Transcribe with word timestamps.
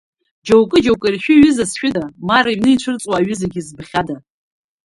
Џьоукы-џьоукы 0.45 1.07
иршәу 1.09 1.33
аҩыза 1.35 1.65
зшәыда, 1.69 2.03
ма 2.27 2.37
рыҩны 2.43 2.69
ицәырҵуа 2.71 3.15
аҩызагьы 3.17 3.61
збахьада! 3.67 4.15